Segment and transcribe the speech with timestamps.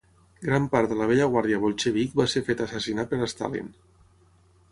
[0.45, 3.69] Gran part de la vella guàrdia bolxevic va ser feta assassinar per Stalin.